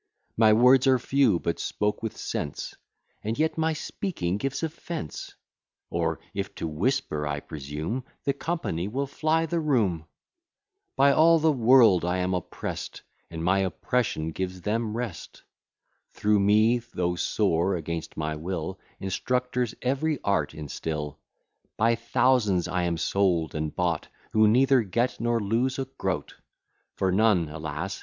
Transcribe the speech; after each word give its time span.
My 0.35 0.51
words 0.51 0.87
are 0.87 0.97
few, 0.97 1.37
but 1.39 1.59
spoke 1.59 2.01
with 2.01 2.17
sense; 2.17 2.73
And 3.23 3.37
yet 3.37 3.55
my 3.55 3.73
speaking 3.73 4.37
gives 4.39 4.63
offence: 4.63 5.35
Or, 5.91 6.19
if 6.33 6.55
to 6.55 6.67
whisper 6.67 7.27
I 7.27 7.39
presume, 7.39 8.03
The 8.23 8.33
company 8.33 8.87
will 8.87 9.05
fly 9.05 9.45
the 9.45 9.59
room. 9.59 10.07
By 10.95 11.11
all 11.11 11.37
the 11.37 11.51
world 11.51 12.03
I 12.03 12.17
am 12.17 12.33
opprest: 12.33 13.03
And 13.29 13.43
my 13.43 13.59
oppression 13.59 14.31
gives 14.31 14.61
them 14.61 14.97
rest. 14.97 15.43
Through 16.15 16.39
me, 16.39 16.79
though 16.79 17.13
sore 17.15 17.75
against 17.75 18.17
my 18.17 18.35
will, 18.35 18.79
Instructors 18.99 19.75
every 19.83 20.17
art 20.23 20.55
instil. 20.55 21.19
By 21.77 21.93
thousands 21.93 22.67
I 22.67 22.85
am 22.85 22.97
sold 22.97 23.53
and 23.53 23.75
bought, 23.75 24.07
Who 24.31 24.47
neither 24.47 24.81
get 24.81 25.19
nor 25.19 25.39
lose 25.39 25.77
a 25.77 25.85
groat; 25.85 26.37
For 26.95 27.11
none, 27.11 27.49
alas! 27.49 27.99